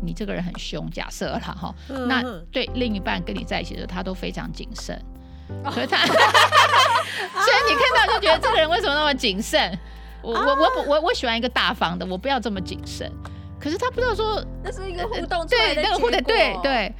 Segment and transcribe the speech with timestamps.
[0.00, 1.74] 你这个人很凶，假设了哈，
[2.06, 2.22] 那
[2.52, 5.00] 对另一半跟你在一起的时候，他都非常谨慎，
[5.72, 6.16] 所以他， 所以
[7.68, 9.78] 你看到就觉得这个人为什么那么谨慎？
[10.22, 13.10] 我我我我我喜欢一个大方的，我不要这么谨慎。
[13.58, 16.94] 可是他不知道说那是一个互动对那个互动对对。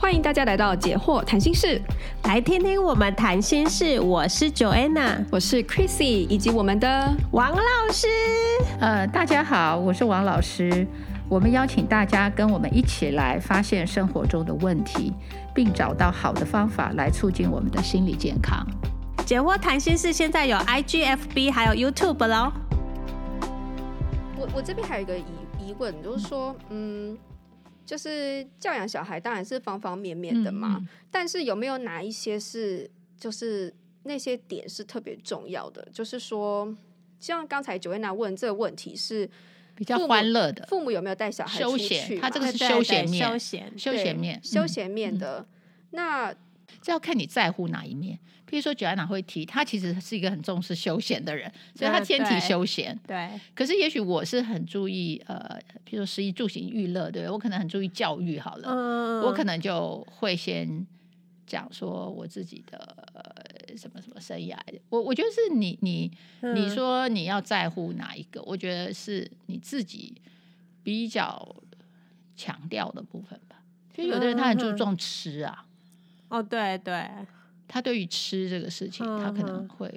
[0.00, 1.82] 欢迎大家来到解惑谈心室，
[2.22, 3.98] 来听听我们谈心事。
[3.98, 8.06] 我是 Joanna，我是 Chrissy，以及我们的王老师。
[8.78, 10.86] 呃，大家好，我是王老师。
[11.28, 15.12] 我们邀请大家跟我们一起来发现生活中的问题，
[15.52, 18.64] 并找到好的方法来促进我们的心理健康。
[19.26, 22.52] 解惑谈心事现在有 IGFB 还有 YouTube 喽。
[24.38, 25.24] 我我这边还有一个疑
[25.58, 27.18] 疑问，就是说，嗯。
[27.88, 35.88] 就是教养小孩当然是方方面面的嘛，但是有没有哪一些是就是那些点是特别重要的？
[35.90, 36.76] 就是说，
[37.18, 39.26] 像刚才 Joanna 问这个问题是
[39.74, 42.18] 比较欢乐的，父母有没有带小孩出去？
[42.18, 45.46] 他这个是休闲面，休闲休闲面，休闲面的、嗯、
[45.92, 46.34] 那。
[46.80, 48.18] 这要看你在乎哪一面。
[48.48, 52.98] 譬如说，Joanna 会提，她其实是一个很重视休闲的人，所以她天提休闲。
[53.06, 53.30] 对。
[53.54, 55.38] 可是，也许我是很注意，呃，
[55.86, 58.38] 譬如说食衣住行娱乐，对我可能很注意教育。
[58.38, 60.86] 好了，嗯、我可能就会先
[61.46, 62.78] 讲说我自己的、
[63.12, 64.56] 呃、什么什么生涯。
[64.88, 66.10] 我我觉得是你你
[66.54, 68.40] 你说你要在乎哪一个？
[68.44, 70.14] 我觉得是你自己
[70.82, 71.54] 比较
[72.34, 73.56] 强调的部分吧。
[73.92, 75.66] 就有的人他很注重吃啊。
[76.28, 77.08] 哦，对对，
[77.66, 79.90] 他对于吃这个事情，他可能会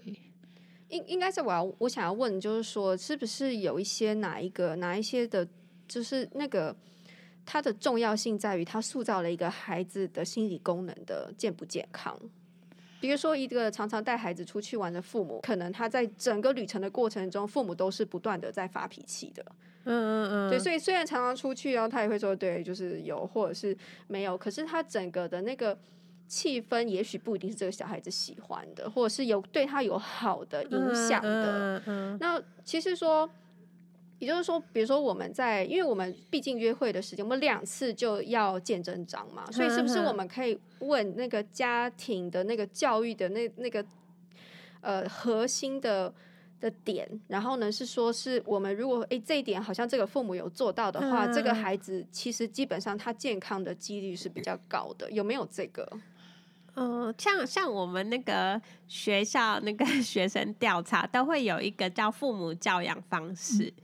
[0.89, 5.47] 应应该是我要我想要问，就是说，是不是有一些哪一个哪一些的，
[5.88, 6.75] 就是那个
[7.45, 12.17] 它的重要性在于，它塑造了一个孩子的心理功能的健不健康。
[12.99, 19.43] 比如说，一个常常带孩子出去玩的父母，可能他在整个旅程的过程中，父母都是不断的在发脾气的。
[19.85, 23.75] 嗯嗯嗯，对，所以虽然常常出去，然后他也会说，对，就是有或者是
[24.07, 25.77] 没有，可是他整个的那个。
[26.31, 31.75] 气氛也许不一定是这个小孩子喜欢的，或者是有对他有好的影响的。
[31.75, 33.30] 嗯嗯嗯、那其实说，
[34.18, 43.86] 也就是说，比如说我们在，因为我们毕竟约会的时间，我们两次就要见真章嘛，所以是不是我们可以问那个家庭的那个教育的那那个
[44.80, 46.13] 呃核心的
[46.62, 55.86] 的点，然后呢是说，是我们如果诶这一点好像这个父母有做到的话，嗯、这个孩子其实基本上他健康的几率是比较高的，有没有这个？
[56.75, 63.83] 嗯、呃，像像我们那个学校那个 学生调查，都会有一个叫父母教养方式，嗯、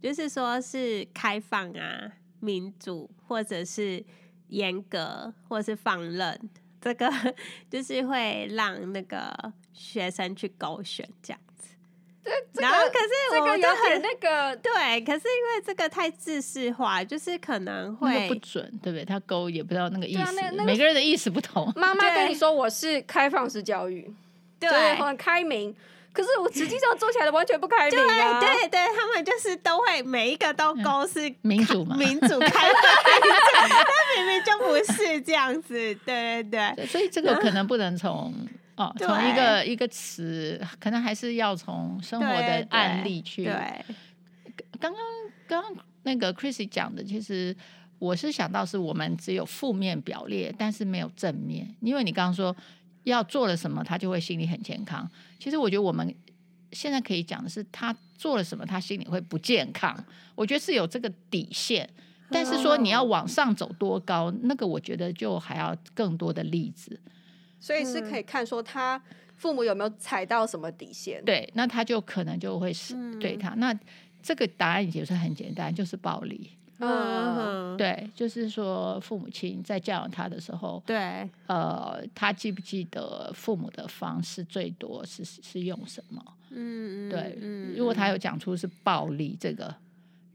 [0.00, 4.04] 就是说是开放啊、民主，或者是
[4.48, 6.50] 严格，或是放任，
[6.80, 7.10] 这个
[7.70, 11.40] 就是会让那个学生去勾选这样。
[12.54, 19.04] 然后，可是我们都很那个，对，可是因为这个太自式化，就是可能会不准，对不对？
[19.04, 21.72] 他勾也不知道那个意思，每个人的意思不同。
[21.74, 24.08] 妈妈跟你说我是开放式教育，
[24.60, 25.74] 对，很开明，
[26.12, 28.40] 可是我实际上做起来完全不开明啊！
[28.40, 38.32] 对对对，他们就是都会每一个都公是民主嘛，民主开放，但明明就不是这样子，对对对，所以这个可能不能从。
[38.74, 43.44] 哦，从一个一个词，可能还是要从生活的案例去。
[43.44, 43.52] 对，
[44.80, 45.00] 刚刚
[45.46, 47.54] 刚刚那个 Chrissy 讲的，其实
[47.98, 51.68] 我是想到是我们只有负面表列，但是没有正面。
[51.82, 52.56] 因为你刚刚说
[53.04, 55.08] 要做了什么，他就会心理很健康。
[55.38, 56.14] 其实我觉得我们
[56.72, 60.04] 现在可以讲的是，他做了什么，他心里会不健康。
[60.34, 61.88] 我觉得是有这个底线，
[62.30, 67.00] 但是说你要往上走多高，那个我觉得就还要更多的例子。
[67.60, 69.00] 所以是可以看说他
[69.36, 73.50] 父母有没有踩到什么底线，对，那他就可能就会是对他。
[73.54, 73.78] 嗯、那
[74.22, 76.50] 这个答案也是很简单，就是暴力。
[76.88, 86.22] 嗯，对，就是说父母亲在教养他的时候，对，呃，他记不记得父母的方式最多是是用什么？
[86.50, 89.74] 嗯对，嗯，如果他有讲出是暴力这个，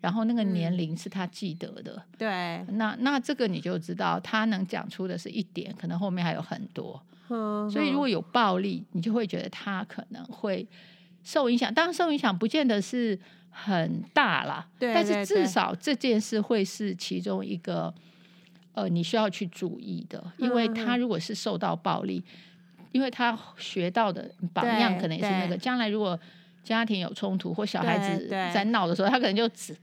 [0.01, 7.01] 然后那个年龄是他记得的，嗯、对，那那这个你就知道他能讲出的是一点，可能后面还有很多。
[7.69, 10.65] 所以如果有暴力，你就会觉得他可能会
[11.23, 11.73] 受影响。
[11.73, 13.19] 当然，受影响不见得是
[13.63, 17.93] 很大啦，对对对，但是至少这件事会是其中一个
[18.73, 22.23] 呃你需要去注意的，因为他如果是受到暴力，
[22.91, 26.17] 因为他学到的榜样可能也是那个，将来如果
[26.63, 29.75] 家庭有冲突或小孩子在闹的时候，他可能就直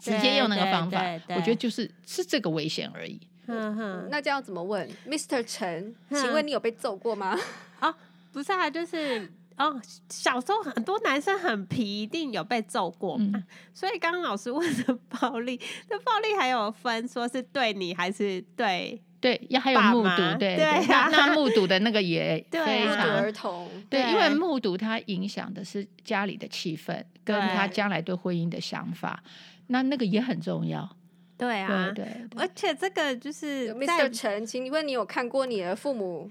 [0.00, 1.02] 直接用那个方法。
[1.28, 3.20] 我觉得就是是这个危险而已。
[3.46, 5.42] 嗯哼，那这样怎么问，Mr.
[5.46, 5.94] 陈？
[6.08, 7.38] 请问你有被揍过吗？
[7.78, 7.94] 啊，
[8.32, 13.30] 不是啊，就是哦，小时候很多男生很皮，一定有被揍过嘛。
[13.34, 15.56] 嗯、所以刚刚老师问的暴力，
[15.88, 29.22] 这暴力还有分，说是对你还是对对，要还有目睹，对对、啊，那目睹的那个也 非常儿童，对，因为目睹他影响的是家里的气氛，跟他将来对婚姻的想法，
[29.68, 30.96] 那那个也很重要。
[31.38, 36.28] 对啊，对，对，而且这个就是在澄清，因为你有看过你的父母。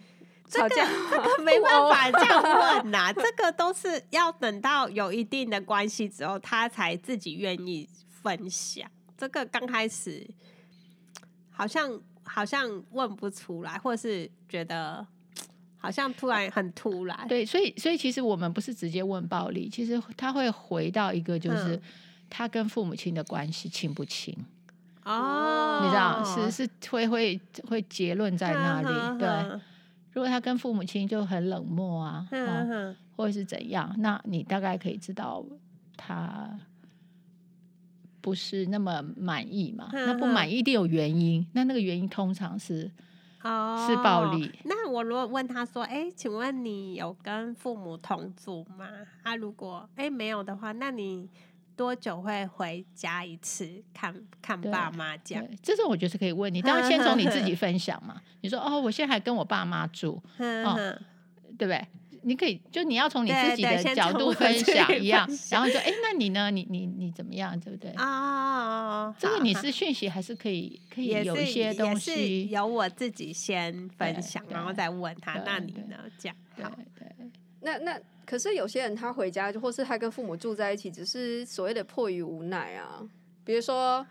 [0.50, 0.76] 这个这
[1.20, 7.88] 个 没办法这样问呐、啊， 这个都是要等到有一定的关系之后，他才自己愿意
[8.22, 8.90] 分享。
[9.18, 10.28] 这个刚开始
[11.50, 15.06] 好像好像问不出来，或是觉得
[15.78, 17.28] 好像突然很突然。
[17.28, 21.82] 对，所以所以其实我们不是直接问暴力，其实他会回到一个就是
[22.30, 24.36] 他跟父母亲的关系亲不亲
[25.04, 29.62] 哦，你知道是是会会会结论在那里，呵呵呵对。
[30.14, 35.44] 如果他跟父母亲就很冷漠啊，嗯嗯、或者是怎样，那你大概可以知道
[35.98, 36.58] 他
[38.22, 39.90] 不是那么满意嘛？
[39.92, 42.90] 嗯、那不满意一定有原因，那那个原因通常是
[43.42, 44.52] 哦是暴力。
[44.66, 48.88] 那我如果问他说：“哎，请问你有跟父母同住吗？”
[49.24, 51.30] 啊，如果哎没有的话，那你。
[51.76, 55.16] 多久会回家一次看看爸妈？
[55.18, 56.62] 这样，这种我觉得是可以问你。
[56.62, 58.22] 当然，先从你自己分享嘛。
[58.42, 60.76] 你说哦，我现在还跟我爸妈住，哦，
[61.58, 61.88] 对不对？
[62.26, 66.50] 你可以就你要从你自己的角度分享一样，然后说哎，那你呢？
[66.50, 67.60] 你你你怎么样？
[67.60, 67.92] 对不对？
[67.92, 75.34] 啊，这个你是讯息还是可以可以有一些东西由我自己先分享，然后再问他。
[75.46, 75.98] 那你呢？
[76.18, 76.66] 这样，对
[76.98, 77.32] 对。
[77.60, 78.00] 那那。
[78.26, 83.02] 可是有些人他回家，或是他跟父母住在一起，只是所谓的迫于无奈啊。
[83.44, 84.06] 比如说，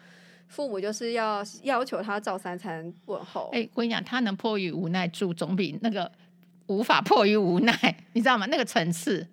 [0.48, 3.48] 父母就是要要求他照三餐问候。
[3.52, 6.10] 哎、欸，我跟你讲，他能迫于无奈住，总比那个
[6.66, 7.72] 无法迫于无奈，
[8.12, 8.46] 你知道吗？
[8.46, 9.26] 那个层次，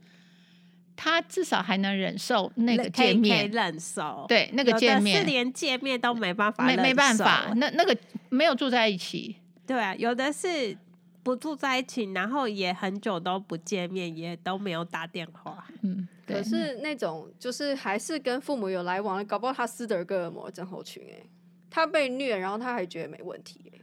[0.95, 4.25] 他至少还能忍受那个见面，忍受。
[4.27, 7.51] 对，那个见面是连见面都没办法，没没办法。
[7.55, 7.95] 那那个
[8.29, 9.35] 没有住在一起，
[9.67, 10.77] 对啊，有的是。
[11.21, 15.67] 不住在一起，然后也很久都不见面，也都没有打电话。
[15.81, 21.21] 嗯，可是那种就是还是跟父母有来往，搞不好他斯德哥尔摩症候群哎，
[21.69, 23.79] 他被虐，然后他还觉得没问题哎。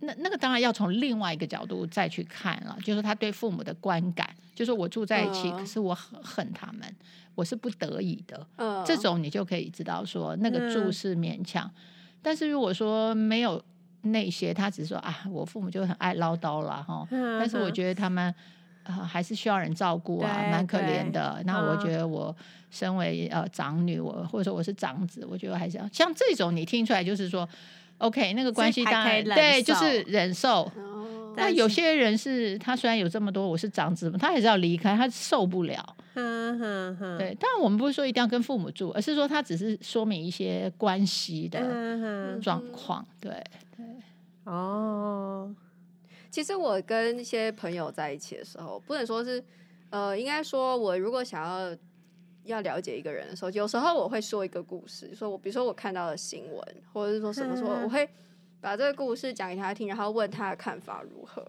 [0.00, 6.96] 那那个当然要从另外一个角度再去看了，就是他对父母的观感，就是我住在一起，嗯、可是我很恨他们，
[7.34, 8.46] 我是不得已的。
[8.56, 11.80] 嗯，这种你就可以知道说那个住是勉强，嗯、
[12.20, 13.64] 但是如果说没有。
[14.02, 18.24] 那些他只是说啊，我父母就很爱唠叨了哈，但是我觉得他们
[18.82, 21.40] 啊、呃、还是需要人照顾啊，蛮可怜的。
[21.46, 22.34] 那我觉得我
[22.70, 27.48] 身为呃长女，我或者说我是长子，我觉得还是要像这种你听出来就是说
[27.98, 30.70] ，OK，那个关系当然对，就是忍受。
[31.34, 35.96] 那有些人是他虽然有这么多，我是长子，他还是要离开，他受不了。
[36.14, 43.32] 对，当然我们不是说一定要跟父母住，而是说他只是说明一些关系的状况，对。
[44.44, 45.54] 哦，
[46.30, 49.42] 其实我跟一些朋友在一起的时候，不能说是，
[49.90, 51.76] 呃，应该说，我如果想要
[52.44, 58.08] 要了解一个人的时候，有时候我会说一个故事，说我比如说我看到的新闻，或者是说什么说，我会
[58.60, 61.46] 把这个故事讲给他听，然后问他的看法如何。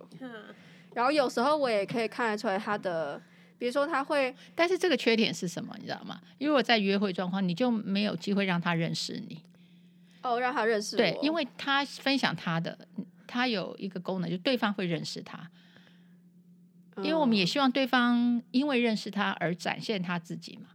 [0.93, 3.19] 然后有时候我也可以看得出来他的，
[3.57, 6.21] 比如说他会，但是这个缺点是什么，你知道吗？
[6.37, 9.41] 因为我在约会状况，你就没有机会让他认识你。
[10.23, 10.97] 哦，让他认识我。
[10.97, 12.77] 对，因为他分享他的，
[13.27, 15.49] 他有一个功能，就对方会认识他。
[16.97, 20.69] 因为我们也希望对方因为认识他而展现他自己嘛。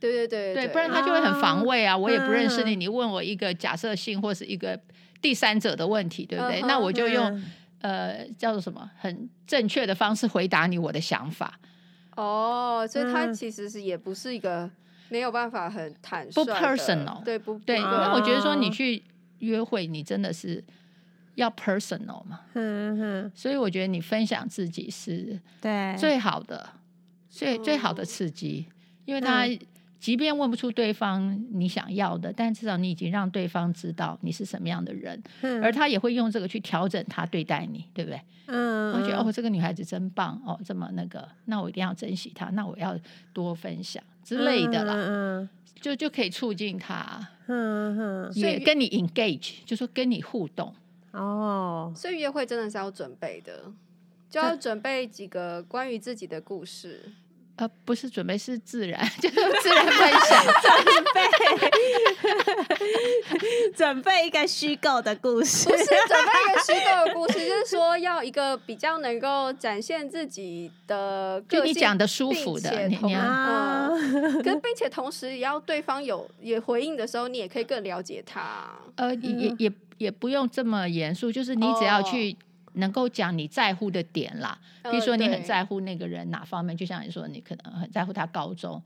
[0.00, 1.96] 对对对对，不然他就会很防卫啊！
[1.96, 4.80] 我也不认识你，你问我一个假设性或是一个
[5.22, 6.60] 第三者的问题，对不对？
[6.62, 7.42] 那我就用
[7.82, 11.58] 呃叫做什么很正确的方式回答你我的想法。
[12.16, 14.70] 哦，所以他其实是也不是一个。
[15.10, 17.80] 没有办法很坦率，不 personal，对不对？
[17.80, 19.02] 那我觉得说你去
[19.40, 20.64] 约会，你真的是
[21.34, 22.40] 要 personal 嘛？
[22.54, 23.32] 嗯哼。
[23.34, 26.70] 所以我觉得你分享自己是对最好的，
[27.28, 28.66] 最最好的刺激，
[29.04, 29.44] 因为他
[29.98, 35.22] 即便问不出对方你想要的，但至少你已经让对方知道你是什么样的人，
[35.62, 38.20] 而他也会用这个去调整他对待你，对不对？
[38.46, 38.92] 嗯。
[38.92, 42.98] 我觉得哦，这个女孩子真棒哦，这么那个，那我一定要珍惜她，那我要
[43.32, 44.02] 多分享。
[44.24, 45.48] 之类的啦，嗯、
[45.80, 50.74] 就就可以促进他，嗯嗯，也跟你 engage，就说跟你互动。
[51.12, 51.92] 哦。
[51.96, 53.64] 所以约会真的是要准备的，
[54.28, 57.12] 就要准备几个关于自己的故事。
[57.56, 61.20] 呃，不是准备，是自然， 就是自然分享， 准备。
[63.76, 66.99] 准备一个虚构的故事，不是准备一个虚构
[68.20, 73.88] 要一个比较能够展现自己的个性，就你讲的舒服的，你你啊，
[74.44, 78.70] 跟并且同时也要对方有也回应的时候，你也可以更了解他。
[78.96, 82.36] 呃，也也也也不用这么严肃，就是你只要去。
[82.74, 88.80] 能够讲你在乎的点啦，比如说你很在乎那个人哪方面，就像你说你可能很在乎他高中，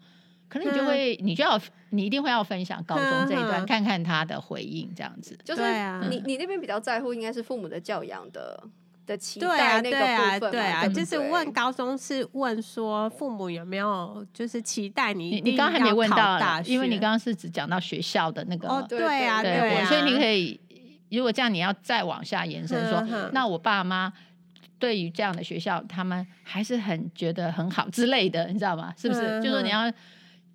[0.48, 1.60] 可能你就会你就要
[1.90, 5.38] 你一定会要分享高中这一段，看看他的回应这样子。
[5.44, 5.62] 就是
[6.08, 8.58] 你你那边比较在乎应该是父母的教养的
[9.06, 20.60] 的期待那个部分，对啊，就是问高中是问说父母有没有就是期待你，你刚刚还没问到，因为你刚刚是只讲到学校的那个，哦对啊对啊，所以你可以。
[21.10, 24.12] 如果这样，你要再往下延伸说，那我爸妈
[24.80, 28.92] 对于这样的学校，他们还是很觉得很好之类的，你知道吗？
[28.96, 29.40] 是不是？
[29.40, 29.88] 就说你要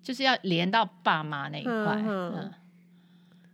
[0.02, 1.72] 就是要连到爸妈那一块，
[2.06, 2.52] 嗯，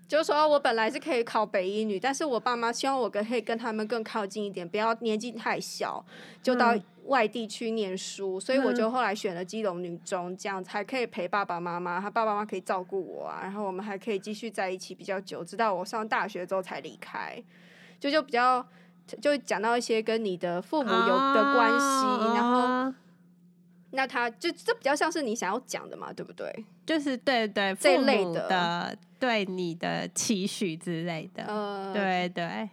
[0.09, 6.05] 就是说我本来是可以考北一女，但是我爸妈希望我可以跟他们更靠近一点，不要年纪太小
[6.43, 6.75] 就到
[7.07, 17.43] 外地去念书，所以我就后来选了基隆女中，这样才可以陪爸爸妈妈，他爸爸妈妈可以照顾我啊，然后我们还可以继续在一起比较久，直到我上大学之后才离开，
[17.99, 18.65] 就就比较
[19.21, 22.93] 就讲到一些跟你的父母有的关系，然后
[23.91, 26.65] 那他就这比较像是你想要讲的嘛，对不对？
[26.85, 32.68] 就是对对这一类的对你的期许之类的，呃，对对。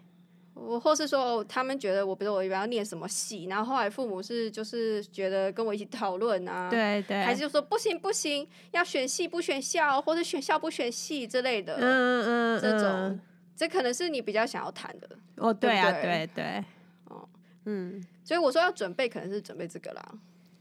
[0.55, 13.19] 我或是说，哦，他们觉得我，比如我要念什么系，然后后来父母是就是觉得跟我一起讨论啊，对对，还是就说不行不行，要选系不选校，或者选校不选系之类的，嗯嗯，这种，
[13.55, 16.63] 这可能是你比较想要谈的，哦，对啊，对对对，
[17.09, 17.27] 哦，
[17.65, 20.12] 嗯，所以我说要准备，可能是准备这个啦，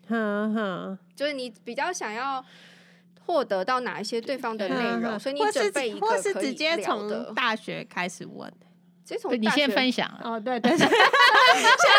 [0.09, 2.43] 哼哼，就是你比较想要
[3.25, 8.53] 获得到哪一些对方的内容，所以你准备一个或是直接从大学开始问。
[9.39, 10.89] 你先分享哦，对对对， 先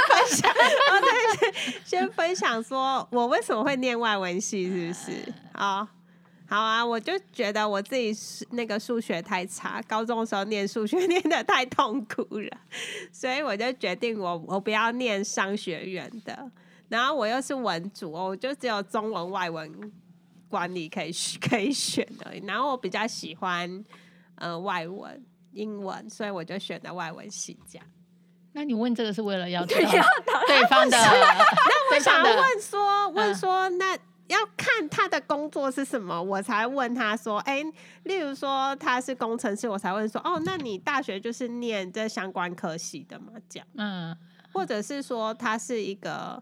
[0.08, 0.50] 分享。
[0.50, 1.54] 哦，对，
[1.86, 5.34] 先分享说我为什么会念外文系，是不是？
[5.54, 5.88] 哦，
[6.48, 12.58] 好啊，我就觉得我自己是那个数学太差，高中的时候念数学念的太痛苦了，
[13.14, 16.50] 所以我就决定我我不要念商学院的，
[16.90, 19.72] 然后我又是文组，我就只有中文、外文、
[20.54, 23.84] 管理可以 可以选的，然后我比较喜欢
[24.36, 25.26] 呃外文。
[25.56, 27.56] 英文，所以我就选了外文系。
[27.72, 27.88] 这样，
[28.54, 29.92] 那你问这个是为了要知道
[30.48, 30.98] 对方的？
[30.98, 33.96] 那 我想问说，问说，那
[34.30, 37.74] 要看他的工作是什么，我才问他说，哎、欸，
[38.06, 43.34] 例如说他是工程师，我才问说，哦，那你大学就是念这相关科系的吗？
[43.48, 44.18] 这样，嗯，
[44.54, 46.42] 或者是说他是一个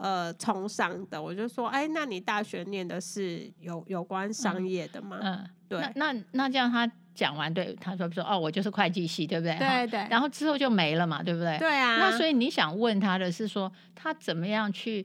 [0.00, 5.18] 呃从商的，我就说，哎、欸，那你大学念的是有有关商业的吗？
[5.22, 6.90] 嗯，对，那那，那这样他。
[7.18, 9.58] 讲完，对他说说哦，我就是会计系，对不对？
[9.58, 10.06] 对对。
[10.08, 11.58] 然后之后就没了嘛，对不对？
[11.58, 11.96] 对啊。
[11.98, 15.04] 那所以你想问他的是说，他怎么样去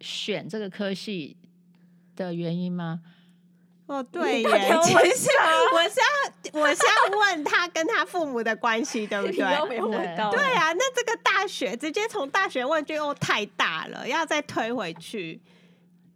[0.00, 1.36] 选这个科系
[2.16, 3.02] 的原因吗？
[3.92, 4.48] 哦，对耶。
[4.48, 5.28] 我是
[5.72, 9.44] 我是要我是要问他跟他父母的关系，对不 对？
[9.68, 10.30] 没有问到。
[10.30, 15.40] 对啊，那这个大学直接从大学问就太大了，要再推回去。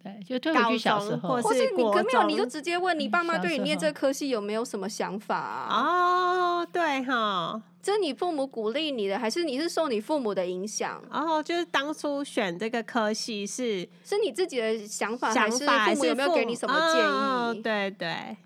[0.06, 6.60] 对，就退回去小时候，或是你没有，你就直接问你爸妈对你念这科系有没有什么想法啊？
[6.60, 11.02] 哦，对哈，这是你父母鼓励你的，还是你是受你父母的影响？
[11.10, 17.04] 然后就是当初选这个科系是是你自己的想法，还是父母有没有给你什么建议？
[17.04, 18.36] 哦，对对，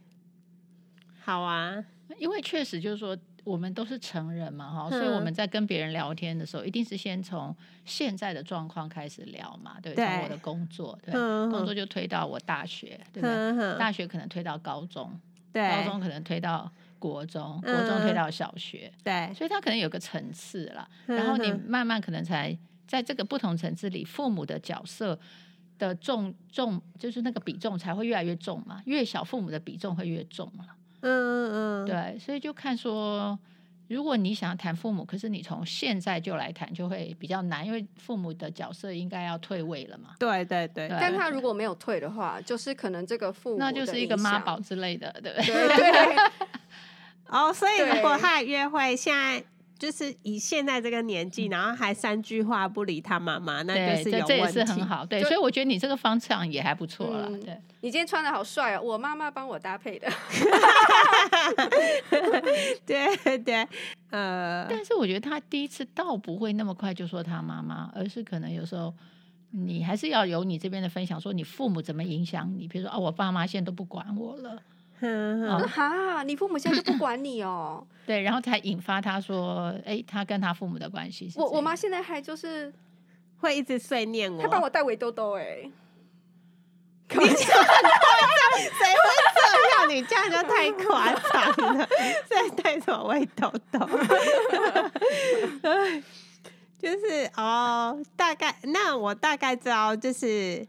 [1.25, 1.85] 好啊，
[2.19, 3.17] 因为确实就是说。
[3.45, 7.55] 我们都是成人嘛，哈，所以我们在跟别人聊天的时候，一定是先从
[7.85, 11.13] 现在的状况开始聊嘛，对，从我的工作，对，
[11.51, 13.79] 工作就推到我大学，对不对？
[13.79, 15.19] 大学可能推到高中，
[15.53, 22.57] 对，高中可能推到国中，国中推到小学，对，所以它可能有个层次了，然后你慢慢可能才
[22.87, 25.19] 在这个不同层次里，父母的角色
[25.79, 30.67] 的重重，就是那个比重才会越来越重嘛，越小父母的比重会越重嘛。
[31.01, 33.39] 嗯嗯嗯，对，所以就看说，
[33.89, 40.11] 如果你想要谈父母，可是你从现在就来谈，就会比较难，因为父母的角色应该要退位了嘛。
[40.19, 45.77] 对对对，对，但他如果没有退的话，就是可能这个父母那就是一个妈宝之类的，对不对？
[45.77, 46.17] 对对。
[47.29, 49.45] 哦，所以如果他约会现在。
[49.81, 54.29] 就是以现在这个年纪，然后还三句话不理他妈妈，那就是有问题。
[54.29, 57.31] 这也是很好，对，所以我觉得你这个方向也还不错了。
[57.31, 60.07] 嗯、对，你今天穿的好帅哦，我妈妈帮我搭配的。
[62.85, 63.67] 对对，
[64.11, 68.93] 呃，但是我觉得他第一次倒不会那么快就说他妈妈，而是可能有时候
[69.51, 72.69] 你还是要有你这边的分享，说你父母怎么影响你？
[72.69, 74.63] 比如说，哦，我爸妈现在都不管我了，
[75.01, 77.87] 哈，你父母现在就不管你哦？
[78.07, 81.39] 对，然后才引发他说，哎，他跟他父母的关系是。
[81.39, 82.73] 我我妈现在还就是
[83.39, 85.63] 会一直碎念我，她帮我带围兜兜，哎，
[87.11, 89.01] 你这样谁会
[89.35, 89.41] 这
[89.79, 89.89] 样？
[89.89, 91.89] 你这样就太夸张了，
[92.29, 93.89] 在带什么围兜兜？
[96.79, 100.67] 就是哦，大概那我大概知道，就是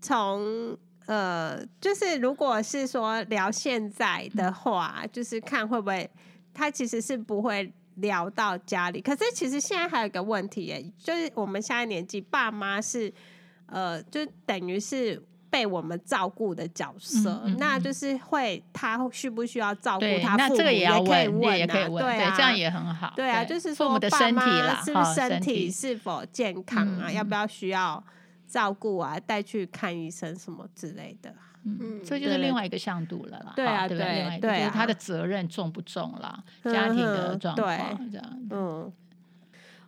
[0.00, 0.76] 从
[1.08, 6.08] 呃，就是如果是说聊现在的话，嗯、就是看会不会
[6.54, 9.00] 他其实是不会聊到家里。
[9.00, 13.12] 可是其实现在还有一个问题耶，就是我们现在年纪，爸妈是
[13.66, 15.20] 呃，就等于是。
[15.50, 20.48] 被我们照顾的角色，嗯嗯嗯，那就是会他需不需要照顾他父母？
[20.50, 23.14] 那这个也要问，也可以问，也可以问，对啊，对，这样也很好。
[23.16, 27.04] 对啊，对就是说父母的身体啦，是不是身体是否健康啊？
[27.06, 28.04] 嗯、要不要需要
[28.48, 29.20] 照顾啊？
[29.20, 31.32] 带去看医生什么之类的。
[31.64, 33.52] 嗯，这就是另外一个向度了啦。
[33.54, 36.42] 对啊，对，对，另外一个就是他的责任重不重啦？
[36.64, 38.40] 家庭的状况这样。
[38.50, 38.92] 嗯，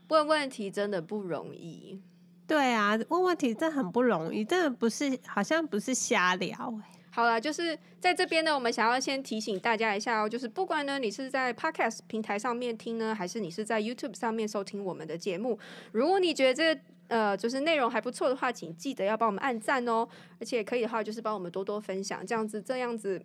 [0.08, 2.00] 问问题真的不容易。
[2.46, 6.82] 对啊，问问题真的很不容易，真的不是，好像不是瞎聊欸。
[7.12, 15.58] 好了，就是在这边呢，我们想要先提醒大家一下哦，就是不管呢你是在 Podcast 平台上面听呢，还是你是在 YouTube 上面收听我们的节目，
[15.92, 20.08] 如果你觉得这个呃就是内容还不错的话，请记得要帮我们按赞哦，
[20.40, 23.22] 而且可以的话就是帮我们多多分享，这样子这样子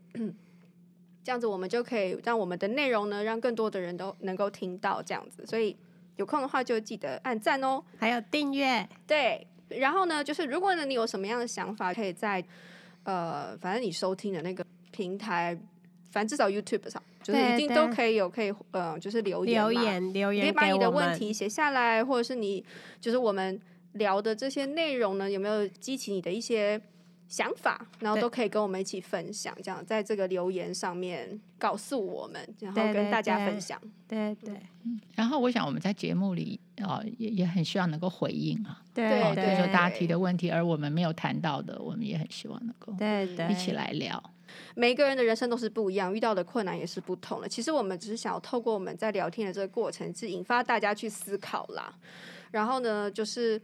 [1.24, 5.76] 这样子我们就可以让我们的内容呢让更多的人都能够听到这样子，所以。
[6.18, 8.88] 有空的话就记得按赞哦，还有订阅。
[9.06, 12.42] 对，然后呢，就是如果呢你有什么样的想法，可以在
[13.04, 15.54] 呃，反正你收听的那个平台，
[16.12, 22.64] 反正至少 YouTube 上，就是一定都可以有可以呃，就是留言留言留言，可以把你的问题写下来，或者是你
[23.02, 23.60] 就是我们
[23.96, 26.80] 聊的这些内容呢，有没有激起你的一些
[27.28, 33.82] 想法，然后都可以跟我们一起分享，这样在这个留言上面告诉我们，然后跟大家分享。
[34.08, 44.22] 对对，对，嗯，然后我想我们在节目里啊，也也很希望能够回应啊，对对，就是说大家提的问题，而我们没有谈到的，我们也很希望能够对对一起来聊。
[44.76, 47.50] 每一个人的人生都是不一样，遇到的困难也是不同的。
[47.50, 51.92] 其实我们只是想要透过我们在聊天的这个过程，是引发大家去思考啦。
[52.52, 53.60] 然后呢，就是。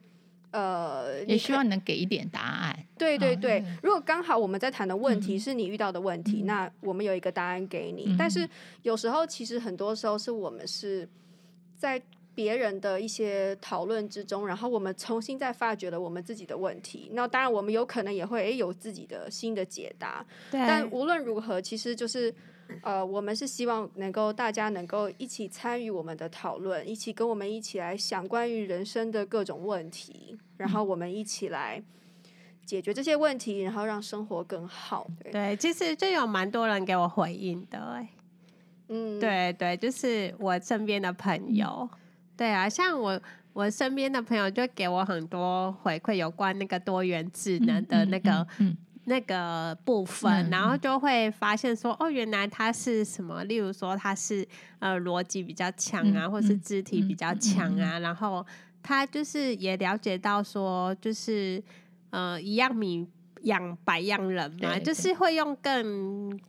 [0.51, 2.77] 呃，也希望能给一点答案。
[2.97, 8.07] 对对对，哦、如果刚好我们在谈的问题是你遇到的问题，嗯、那我们有一个答案给你。
[8.09, 8.47] 嗯、但是
[8.83, 11.07] 有时候，其实很多时候是我们是
[11.75, 12.01] 在
[12.35, 17.09] 别人的一些讨论之中，然后我们重新再发掘了我们自己的问题。
[17.13, 20.25] 那当然，我们有可能也会诶有自己的新的解答。
[20.51, 22.33] 但无论如何，其实就是。
[22.81, 31.81] 呃，我们是希望能够大家能够一起参与我们的讨论，一起跟我们一起来想关于人生的各种问题，然后我们一起来
[32.65, 35.07] 解决这些问题，然后让生活更好。
[35.23, 38.09] 对，对其实就有蛮多人给我回应的，哎，
[38.89, 41.89] 嗯，对对，就是我身边的朋友，
[42.35, 43.21] 对啊，像我
[43.53, 48.47] 我身边的朋友就给我很多回馈，有关那个多元智能的那个。
[49.11, 53.43] 那个部分，然后就会发现说，哦，原来他是什么？
[53.43, 54.47] 例如说，他是
[54.79, 57.99] 呃逻辑比较强啊，或是肢体比较强啊。
[57.99, 58.45] 然后
[58.81, 61.61] 他就是也了解到说，就是
[62.11, 63.05] 呃一样米
[63.41, 66.39] 养百样人嘛，就是会用更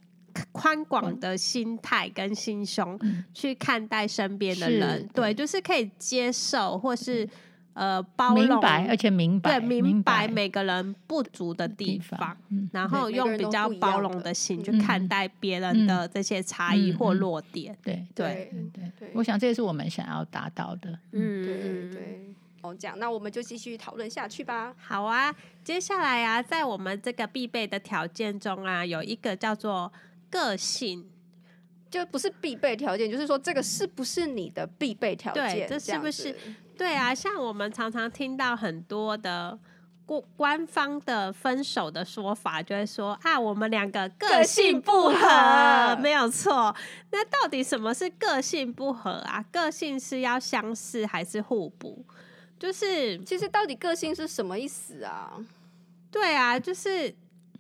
[0.53, 2.97] 宽广的心态跟心胸
[3.35, 7.29] 去看待身边的人，对，就是可以接受或是。
[7.75, 12.37] 呃，包容，而且明白，对，明白每个人不足的地方，
[12.73, 17.77] 然后用比较包容的心去看待别人的这些差异或弱点。
[17.83, 20.99] 对对对对，我想这也是我们想要达到的。
[21.13, 22.35] 嗯，对对。
[22.61, 24.73] 哦，这样，那我们就继续讨论下去吧。
[24.79, 29.93] 好啊，接下来啊，在我们这个必备的条件中啊，有一个叫做
[30.31, 31.05] 个性，
[31.91, 35.43] 就不是必备条件，就是说这个是不是你的必备条件？
[35.43, 36.37] 对，这是不是？
[36.83, 39.57] 对啊，像我们常常听到很多的
[40.05, 46.75] 官官方的分手的说法，就会说啊，我们两个个性不合，没有错。
[47.13, 49.41] 那到底什么是个性不合啊？
[49.53, 52.05] 个性是要相似还是互补？
[52.59, 55.35] 就是其实到底个性是什么意思啊？
[56.11, 57.15] 对啊，就是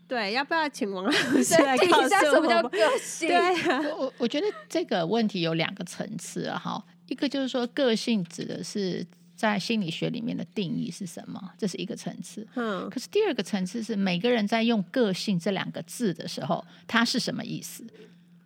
[0.08, 3.28] 对，要不要请王老师来告诉我们什么叫个性？
[3.28, 6.84] 对啊，我我觉得这个问题有两个层次啊，哈。
[7.12, 11.52] 一个就是说，个性指的是在心理学里面的定义是什么？
[11.58, 12.46] 这是一个层次。
[12.54, 17.84] 嗯，可是第二个层次是每个人在用“个性”这两个字的时候，它是什么意思？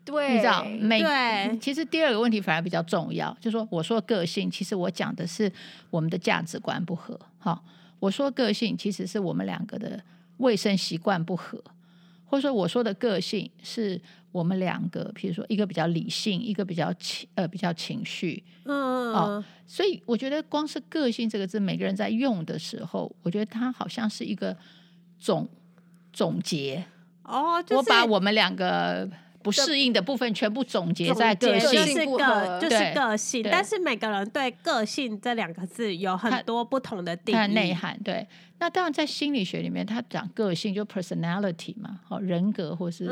[0.04, 0.64] 对，你知道？
[0.64, 5.50] 每对，其实第二个问题反而比较重要，就是说，我说个性，其实我讲的是
[5.90, 7.60] 我们的价值观不合，哈，
[7.98, 10.02] 我说个性其实是我们两个的
[10.38, 11.62] 卫生习惯不合，
[12.26, 14.00] 或者说我说的个性是
[14.32, 24.56] 我们两个，比如说一个比较理性，一个比较情呃比较情绪，嗯哦，所以我觉得光是个性这个字，每个人在用的时候，我觉得它好像是一个
[25.18, 25.48] 总
[26.12, 26.84] 总结
[27.22, 29.08] 哦，就是、我把我们两个。
[29.46, 37.96] 不适应的部分全部总结在个性，就是个就是个性，但是每个人对个性这两个字有很多不同的定义内涵。
[38.02, 38.26] 对，
[38.58, 43.08] 那当然在心理学里面，他讲个性就 personality 嘛，好人格或是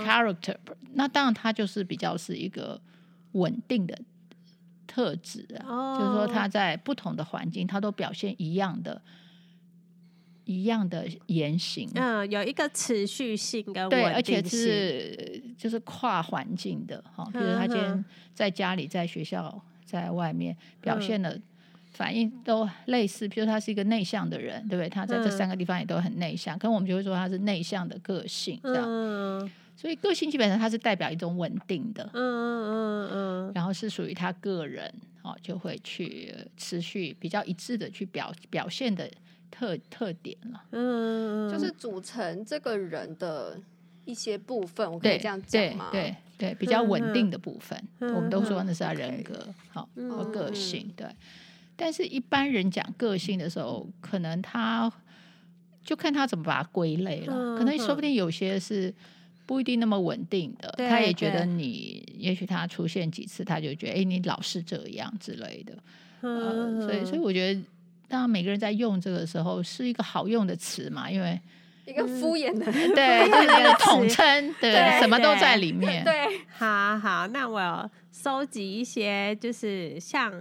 [0.00, 2.80] character，、嗯、那当然他就是比较是一个
[3.32, 3.98] 稳定的
[4.86, 9.02] 特质啊，哦、就是说他在不同的环境，他都表现一样的。
[10.46, 21.38] 一样的言行，嗯，有一个持续性跟性，对，而且是就是跨环境的哈，比如他今天在家里、在学校、在外面表现的
[21.90, 24.88] 反应都类似，比如他是一个内向的人，对不对？
[24.88, 28.84] 他在这三个地方也都很内向，可我们就会说他是内向的个性这样。
[28.86, 33.10] 嗯，所以个性基本上它是代表一种稳定的，嗯嗯嗯
[33.48, 39.10] 嗯，然后是属于他个人哦，就会去持续比较一致的去表表现的。
[39.50, 43.58] 特特点了，嗯，就是组成这个人的
[44.04, 45.88] 一些部分，我可以这样讲吗？
[45.90, 51.06] 对对对，比较稳定的部分，嗯、我们都说那是他人格，好和个性，对。
[51.76, 54.92] 但是一般人讲个性的时候，可能他
[55.82, 58.92] 就看他怎么把它归类了，嗯、可能说不定有些是
[59.46, 65.78] 不一定那么稳定的，他也觉得你，也许他出现几次，他就觉得哎，你老是这样之类的，
[66.22, 67.60] 嗯、呃，所以所以我觉得。
[68.08, 71.40] 当然，每个人在用这个时候是一个好用的词嘛，因为
[71.84, 72.64] 一个敷衍的，
[72.94, 76.02] 对，就是一个统称，对，什么都在里面。
[76.06, 80.32] 对，好好，那我有收集一些，就是像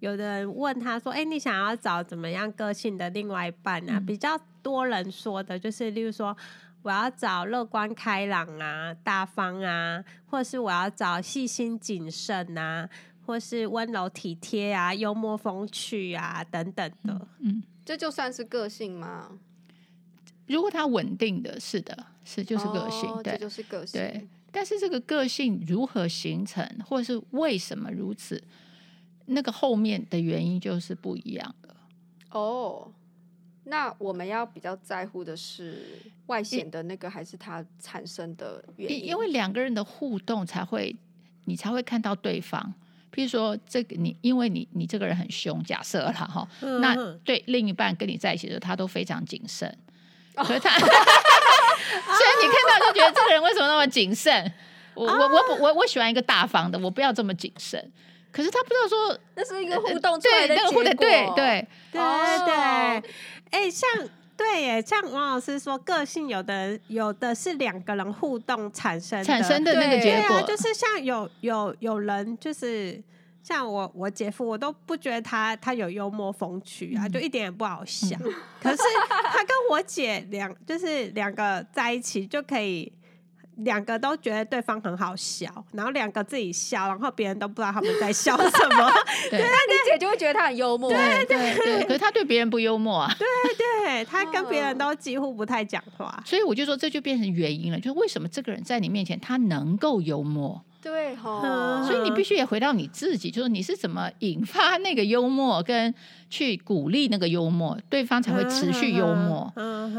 [0.00, 6.36] 有的人问他说：“哎，你想要找怎么样个性的另外一半呢？”比较多人说的就是，例如说，
[6.82, 12.88] 我要找乐观开朗啊、大方啊，或者是我要找细心谨慎啊。
[13.24, 19.38] 或是温柔体贴啊，幽默风趣啊，等等的，嗯，这就算是个性吗？
[20.46, 23.98] 如果他稳定的，是的，是就是个性，哦、对，这就是个性。
[23.98, 28.42] 对，但是这个个性如何形成，或是为什么如此，
[29.24, 31.74] 那个后面的原因就是不一样的。
[32.32, 32.92] 哦，
[33.64, 39.06] 那我们要比较在乎的是外显的那个，还是它产生的原因？
[39.06, 40.94] 因为两个人的互动才会，
[41.46, 42.74] 你才会看到对方。
[43.14, 49.68] 比如说，这个你因为你你这个人很凶，假设了哈，嗯、那对另一半跟你在一起的时候，他都非常谨慎，
[50.34, 50.90] 哦、所以他， 所以
[52.42, 54.52] 你看到就觉得这个人为什么那么谨慎？
[54.94, 57.92] 我、啊、我我我我喜欢一个大方的，我不要这么谨慎。
[58.32, 61.68] 可是他不知道说那是一个互动出来的结果，对对对。
[61.92, 62.00] 对
[62.44, 63.02] 对，哎、
[63.52, 63.88] 欸，像。
[64.36, 73.02] 对耶，像王老师说，个性有的有的是两个人互动产生的产生的那个结果，啊、就是像有有有人就是
[73.42, 78.16] 像我我姐夫，我都不觉得他他有幽默风趣啊，嗯、就一点也不好笑。
[78.20, 78.78] 嗯、可是
[79.32, 82.92] 他跟我姐两就是两个在一起就可以。
[83.58, 88.90] 两个都觉得对方很好笑，然后两个自己笑，然后别人都不知道他们在笑什么。
[89.30, 90.90] 对，那你姐就会觉得他很幽默。
[90.90, 93.14] 对对对，可是他对别人不幽默啊。
[93.18, 93.26] 对
[93.84, 96.22] 对，他跟别人都几乎不太讲话。
[96.26, 100.60] 所以我就说，这就变成原因了，就是为什么这个人在你面前他能够幽默？
[100.84, 105.92] 对哈，所以你必须也回到你自己，就是你是怎么引发那个幽默，跟
[106.28, 109.50] 去鼓励那个幽默，对方才会持续幽默。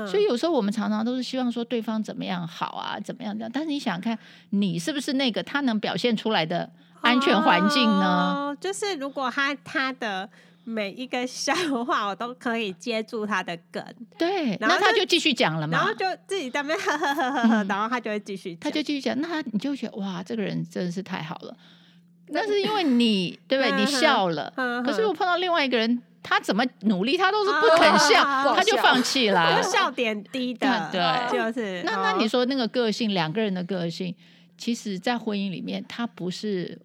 [0.08, 3.50] 所以有时候我们常常都是希望说对方怎么样好啊，怎么样这样。
[3.52, 4.17] 但是你想想看，
[4.52, 6.69] 你是不是那个他能表现出来的
[7.02, 8.56] 安全环境呢？
[8.62, 10.30] 就是如果他他的。
[10.67, 11.54] 每一个笑
[11.86, 13.84] 话我都可以接住他的梗，
[14.17, 21.56] 对，然后他就继续讲了嘛，然后就自己在那边呵呵呵呵呵，然后他就会继续，他就继续讲，那他你就觉得哇，这个人真的是太好了。
[22.30, 23.80] 那是因为你对不对？
[23.80, 24.51] 你笑了，
[24.84, 28.23] 可是我碰到另外一个人，他怎么努力，他都是不肯笑，
[28.56, 31.84] 他就放弃了，笑点低的，对，就是。
[31.84, 34.15] 那那你说那个个性，两个人的个性，
[34.58, 36.82] 其实在婚姻里面，他不是。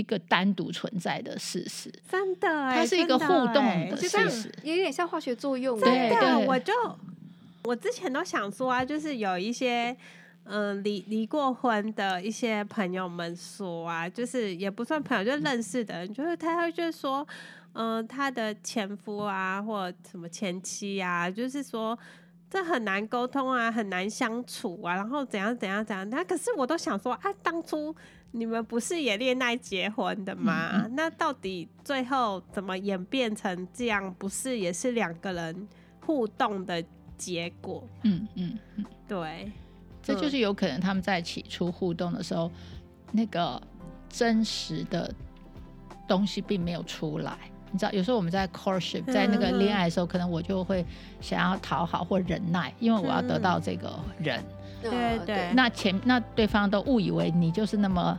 [0.00, 5.78] 一个单独存在的事实，真的，它是一个互动的事实，也有点像化学作用。
[5.78, 6.72] 真的，我就
[7.64, 9.94] 我之前都想说啊，就是有一些
[10.44, 17.26] 嗯离离过婚的一些朋友们说啊，就是也不算朋友，就认识的人，就是他会就是说，
[17.74, 21.96] 嗯，他的前夫啊，或什么前妻啊，就是说
[22.48, 26.08] 这很难沟通啊，很难相处啊，然后怎样怎样怎样。
[26.08, 27.94] 那可是我都想说，啊，当初。
[28.32, 30.86] 你们不是也恋爱结婚的吗？
[30.92, 34.14] 那到底最后怎么演变成这样？
[34.18, 35.68] 不是也是两个人
[36.04, 36.82] 互动的
[37.16, 37.82] 结果。
[38.02, 39.50] 嗯嗯嗯，对，
[40.02, 42.50] 这就是有可能他们在起初互动的时候，
[43.12, 43.60] 那个
[44.08, 45.12] 真实的
[46.06, 47.36] 东西并没有出来。
[47.72, 50.84] 你知道，有时候我们在 courtship，在那个恋爱的时候，可能我就会
[51.20, 54.40] 想要讨好或忍耐，因为我要得到这个人。
[54.42, 55.50] 对对，对。
[55.54, 58.18] 那前那对方都误以为你就是那么，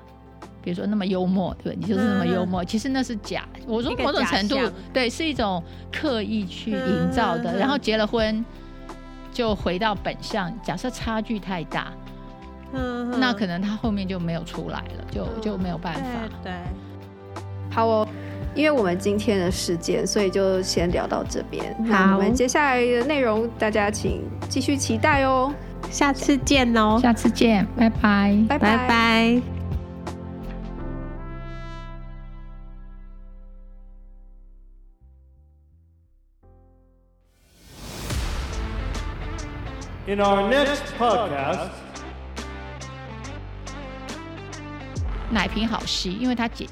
[0.63, 2.63] 比如说那么幽默，对，你就是那么幽默。
[2.63, 3.47] 其实那是假。
[3.65, 4.58] 我说某种程度，
[4.93, 7.58] 对，是一种刻意去营造的。
[7.58, 8.43] 然后结了婚，
[9.32, 10.52] 就回到本相。
[10.62, 11.91] 假设差距太大，
[13.19, 16.02] 那可能他后面就没有出来了，就就没有办法。
[16.43, 16.52] 对。
[17.69, 18.08] 好哦。
[18.54, 21.74] 因为我们今天的时间，所以就先聊到这边。
[21.86, 25.54] 好，那我们接下来的内容，大家请继续期待哦。
[25.89, 28.78] 下次见哦，下次见，拜拜，拜拜。
[28.78, 29.41] 拜拜。
[40.08, 41.70] In our next podcast，
[45.30, 46.67] 奶瓶好吸，因为它解。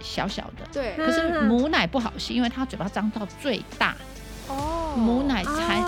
[0.00, 3.94] 小小的，对，可是母奶不好吸，因为它嘴巴张到最大，
[4.48, 5.80] 哦，母奶才，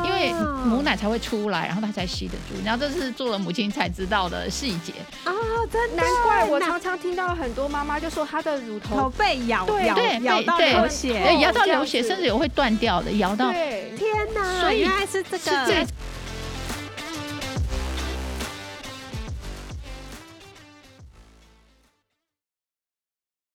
[0.64, 2.54] 母奶才会出来，然后它才吸得住。
[2.64, 4.92] 然后这是做了母亲才知道的细节。
[5.24, 5.32] 啊，
[5.70, 13.98] 真难怪我常常听到很多妈妈就说她的乳头被咬，对对，咬到流血，对，咬到流血，甚至有会断掉的，咬到，天
[14.34, 15.86] 哪，所以原来是这个。